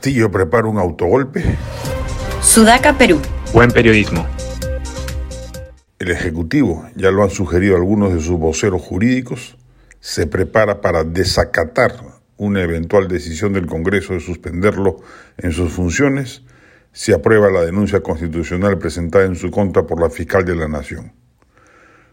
Castillo 0.00 0.30
prepara 0.30 0.66
un 0.66 0.78
autogolpe. 0.78 1.44
Sudaca, 2.40 2.96
Perú. 2.96 3.20
Buen 3.52 3.70
periodismo. 3.70 4.26
El 5.98 6.10
Ejecutivo, 6.10 6.88
ya 6.96 7.10
lo 7.10 7.22
han 7.22 7.28
sugerido 7.28 7.76
algunos 7.76 8.14
de 8.14 8.20
sus 8.20 8.38
voceros 8.38 8.80
jurídicos, 8.80 9.58
se 10.00 10.26
prepara 10.26 10.80
para 10.80 11.04
desacatar 11.04 11.96
una 12.38 12.62
eventual 12.62 13.08
decisión 13.08 13.52
del 13.52 13.66
Congreso 13.66 14.14
de 14.14 14.20
suspenderlo 14.20 15.02
en 15.36 15.52
sus 15.52 15.70
funciones 15.70 16.44
si 16.92 17.12
aprueba 17.12 17.50
la 17.50 17.60
denuncia 17.60 18.00
constitucional 18.00 18.78
presentada 18.78 19.26
en 19.26 19.36
su 19.36 19.50
contra 19.50 19.86
por 19.86 20.00
la 20.00 20.08
fiscal 20.08 20.46
de 20.46 20.56
la 20.56 20.66
Nación. 20.66 21.12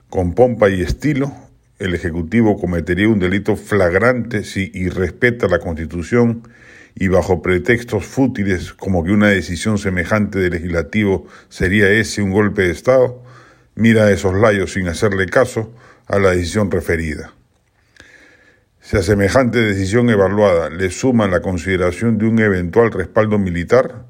Con 0.10 0.34
pompa 0.34 0.70
y 0.70 0.82
estilo, 0.82 1.32
el 1.80 1.96
Ejecutivo 1.96 2.60
cometería 2.60 3.08
un 3.08 3.20
delito 3.20 3.55
flagrante 3.55 4.44
si 4.44 4.72
irrespeta 4.74 5.48
la 5.48 5.60
Constitución 5.60 6.44
y 7.00 7.10
bajo 7.10 7.44
pretextos 7.44 8.06
fútiles 8.06 8.74
como 8.74 9.04
que 9.04 9.12
una 9.12 9.28
decisión 9.28 9.78
semejante 9.78 10.40
del 10.40 10.54
legislativo 10.54 11.27
sería 11.48 11.90
ese 11.91 12.24
un 12.24 12.32
golpe 12.32 12.63
de 12.63 12.71
Estado, 12.71 13.21
mira 13.76 14.05
a 14.05 14.12
esos 14.12 14.34
layos 14.34 14.74
sin 14.74 14.88
hacerle 14.88 15.27
caso 15.27 15.71
a 16.08 16.18
la 16.18 16.32
decisión 16.32 16.71
referida. 16.71 17.32
Si 18.82 18.98
a 18.98 19.04
semejante 19.04 19.60
decisión 19.60 20.10
evaluada 20.10 20.70
le 20.70 20.90
suman 20.90 21.30
la 21.30 21.41
consideración 21.41 22.18
de 22.18 22.26
un 22.26 22.40
eventual 22.40 22.91
respaldo 22.91 23.38
militar, 23.38 24.05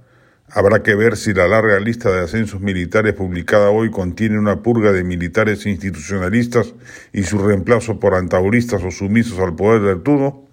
habrá 0.50 0.82
que 0.82 0.96
ver 0.96 1.18
si 1.18 1.34
la 1.34 1.48
larga 1.48 1.80
lista 1.82 2.10
de 2.10 2.24
ascensos 2.24 2.62
militares 2.62 3.14
publicada 3.16 3.70
hoy 3.70 3.92
contiene 3.92 4.40
una 4.40 4.62
purga 4.62 4.94
de 4.94 5.04
militares 5.04 5.66
institucionalistas 5.66 6.74
y 7.12 7.24
su 7.24 7.38
reemplazo 7.40 8.00
por 8.00 8.14
antauristas 8.14 8.82
o 8.84 8.92
sumisos 8.92 9.40
al 9.40 9.56
poder 9.56 9.82
del 9.82 10.04
tudo, 10.04 10.47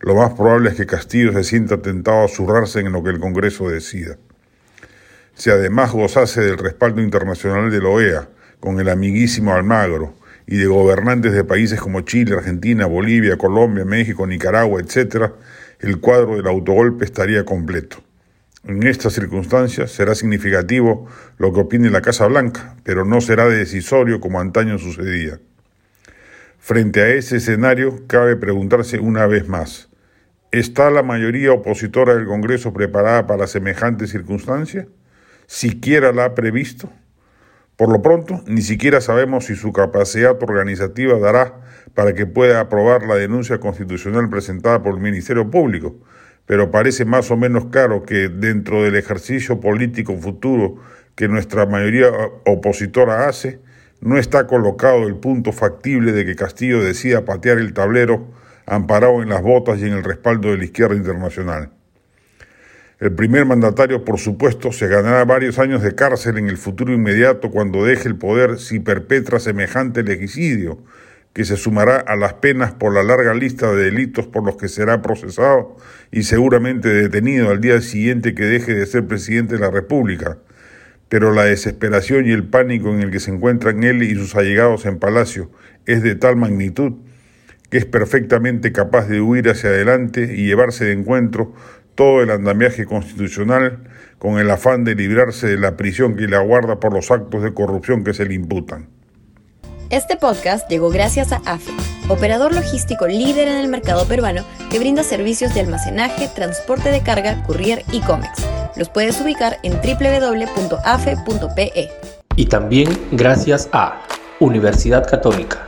lo 0.00 0.14
más 0.14 0.34
probable 0.34 0.70
es 0.70 0.76
que 0.76 0.86
Castillo 0.86 1.32
se 1.32 1.44
sienta 1.44 1.82
tentado 1.82 2.24
a 2.24 2.28
zurrarse 2.28 2.80
en 2.80 2.92
lo 2.92 3.02
que 3.02 3.10
el 3.10 3.18
Congreso 3.18 3.68
decida. 3.68 4.16
Si 5.34 5.50
además 5.50 5.92
gozase 5.92 6.40
del 6.40 6.58
respaldo 6.58 7.00
internacional 7.00 7.70
de 7.70 7.80
la 7.80 7.88
OEA, 7.88 8.28
con 8.60 8.78
el 8.80 8.88
amiguísimo 8.88 9.52
Almagro, 9.52 10.14
y 10.46 10.56
de 10.56 10.66
gobernantes 10.66 11.32
de 11.32 11.44
países 11.44 11.80
como 11.80 12.00
Chile, 12.00 12.34
Argentina, 12.34 12.86
Bolivia, 12.86 13.36
Colombia, 13.36 13.84
México, 13.84 14.26
Nicaragua, 14.26 14.80
etc., 14.80 15.32
el 15.80 16.00
cuadro 16.00 16.36
del 16.36 16.46
autogolpe 16.46 17.04
estaría 17.04 17.44
completo. 17.44 17.98
En 18.64 18.82
estas 18.82 19.12
circunstancias 19.12 19.92
será 19.92 20.14
significativo 20.14 21.06
lo 21.36 21.52
que 21.52 21.60
opine 21.60 21.90
la 21.90 22.02
Casa 22.02 22.26
Blanca, 22.26 22.76
pero 22.82 23.04
no 23.04 23.20
será 23.20 23.46
decisorio 23.46 24.20
como 24.20 24.40
antaño 24.40 24.78
sucedía. 24.78 25.38
Frente 26.58 27.02
a 27.02 27.08
ese 27.08 27.36
escenario, 27.36 28.06
cabe 28.06 28.36
preguntarse 28.36 28.98
una 28.98 29.26
vez 29.26 29.48
más, 29.48 29.87
¿está 30.50 30.90
la 30.90 31.02
mayoría 31.02 31.52
opositora 31.52 32.14
del 32.14 32.26
Congreso 32.26 32.72
preparada 32.72 33.26
para 33.26 33.46
semejante 33.46 34.06
circunstancia? 34.06 34.88
¿Siquiera 35.46 36.12
la 36.12 36.26
ha 36.26 36.34
previsto? 36.34 36.90
Por 37.76 37.90
lo 37.90 38.02
pronto, 38.02 38.42
ni 38.46 38.62
siquiera 38.62 39.00
sabemos 39.00 39.46
si 39.46 39.54
su 39.54 39.72
capacidad 39.72 40.36
organizativa 40.42 41.18
dará 41.18 41.60
para 41.94 42.12
que 42.12 42.26
pueda 42.26 42.60
aprobar 42.60 43.04
la 43.04 43.14
denuncia 43.14 43.60
constitucional 43.60 44.28
presentada 44.28 44.82
por 44.82 44.94
el 44.94 45.00
Ministerio 45.00 45.50
Público, 45.50 45.96
pero 46.44 46.70
parece 46.70 47.04
más 47.04 47.30
o 47.30 47.36
menos 47.36 47.66
claro 47.66 48.02
que 48.02 48.28
dentro 48.28 48.82
del 48.82 48.96
ejercicio 48.96 49.60
político 49.60 50.16
futuro 50.16 50.76
que 51.14 51.28
nuestra 51.28 51.66
mayoría 51.66 52.08
opositora 52.46 53.28
hace, 53.28 53.60
no 54.00 54.18
está 54.18 54.46
colocado 54.46 55.06
el 55.06 55.16
punto 55.16 55.52
factible 55.52 56.12
de 56.12 56.24
que 56.24 56.36
Castillo 56.36 56.82
decida 56.82 57.24
patear 57.24 57.58
el 57.58 57.74
tablero 57.74 58.26
amparado 58.68 59.22
en 59.22 59.30
las 59.30 59.42
botas 59.42 59.80
y 59.80 59.84
en 59.84 59.94
el 59.94 60.04
respaldo 60.04 60.50
de 60.50 60.58
la 60.58 60.64
izquierda 60.64 60.94
internacional. 60.94 61.70
El 63.00 63.12
primer 63.12 63.46
mandatario, 63.46 64.04
por 64.04 64.18
supuesto, 64.18 64.72
se 64.72 64.88
ganará 64.88 65.24
varios 65.24 65.58
años 65.58 65.82
de 65.82 65.94
cárcel 65.94 66.36
en 66.36 66.48
el 66.48 66.58
futuro 66.58 66.92
inmediato 66.92 67.50
cuando 67.50 67.84
deje 67.84 68.08
el 68.08 68.16
poder 68.16 68.58
si 68.58 68.80
perpetra 68.80 69.38
semejante 69.38 70.02
legicidio, 70.02 70.78
que 71.32 71.44
se 71.44 71.56
sumará 71.56 71.98
a 71.98 72.16
las 72.16 72.34
penas 72.34 72.72
por 72.72 72.92
la 72.92 73.04
larga 73.04 73.34
lista 73.34 73.70
de 73.70 73.84
delitos 73.84 74.26
por 74.26 74.44
los 74.44 74.56
que 74.56 74.68
será 74.68 75.00
procesado 75.00 75.76
y 76.10 76.24
seguramente 76.24 76.88
detenido 76.88 77.50
al 77.50 77.60
día 77.60 77.80
siguiente 77.80 78.34
que 78.34 78.44
deje 78.44 78.74
de 78.74 78.86
ser 78.86 79.06
presidente 79.06 79.54
de 79.54 79.60
la 79.60 79.70
República, 79.70 80.38
pero 81.08 81.32
la 81.32 81.44
desesperación 81.44 82.26
y 82.26 82.32
el 82.32 82.48
pánico 82.48 82.92
en 82.92 83.00
el 83.00 83.12
que 83.12 83.20
se 83.20 83.30
encuentran 83.30 83.84
él 83.84 84.02
y 84.02 84.14
sus 84.16 84.34
allegados 84.34 84.84
en 84.86 84.98
Palacio 84.98 85.52
es 85.86 86.02
de 86.02 86.16
tal 86.16 86.34
magnitud 86.34 86.94
que 87.70 87.78
es 87.78 87.84
perfectamente 87.84 88.72
capaz 88.72 89.08
de 89.08 89.20
huir 89.20 89.48
hacia 89.48 89.70
adelante 89.70 90.22
y 90.34 90.46
llevarse 90.46 90.86
de 90.86 90.92
encuentro 90.92 91.52
todo 91.94 92.22
el 92.22 92.30
andamiaje 92.30 92.86
constitucional 92.86 93.84
con 94.18 94.38
el 94.38 94.50
afán 94.50 94.84
de 94.84 94.94
librarse 94.94 95.48
de 95.48 95.58
la 95.58 95.76
prisión 95.76 96.16
que 96.16 96.28
le 96.28 96.36
aguarda 96.36 96.80
por 96.80 96.92
los 96.92 97.10
actos 97.10 97.42
de 97.42 97.52
corrupción 97.52 98.04
que 98.04 98.14
se 98.14 98.24
le 98.24 98.34
imputan. 98.34 98.88
Este 99.90 100.16
podcast 100.16 100.68
llegó 100.70 100.90
gracias 100.90 101.32
a 101.32 101.36
AFE, 101.46 101.72
operador 102.08 102.54
logístico 102.54 103.06
líder 103.06 103.48
en 103.48 103.56
el 103.56 103.68
mercado 103.68 104.06
peruano 104.06 104.44
que 104.70 104.78
brinda 104.78 105.02
servicios 105.02 105.54
de 105.54 105.60
almacenaje, 105.60 106.28
transporte 106.34 106.90
de 106.90 107.02
carga, 107.02 107.42
courier 107.44 107.82
y 107.90 108.00
cómics 108.00 108.44
los 108.78 108.88
puedes 108.88 109.20
ubicar 109.20 109.58
en 109.62 109.72
www.afe.pe. 109.82 111.10
Y 112.36 112.46
también 112.46 112.88
gracias 113.10 113.68
a 113.72 114.00
Universidad 114.38 115.06
Católica, 115.06 115.67